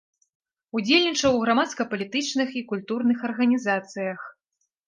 [0.79, 4.19] Удзельнічаў грамадска-палітычных і культурных арганізацыях.